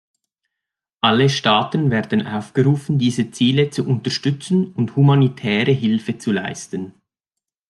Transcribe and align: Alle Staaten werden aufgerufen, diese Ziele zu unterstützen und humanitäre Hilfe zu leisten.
Alle 1.01 1.29
Staaten 1.29 1.91
werden 1.91 2.25
aufgerufen, 2.25 2.97
diese 2.97 3.29
Ziele 3.29 3.69
zu 3.69 3.85
unterstützen 3.87 4.73
und 4.73 4.95
humanitäre 4.95 5.69
Hilfe 5.73 6.17
zu 6.17 6.31
leisten. 6.31 6.95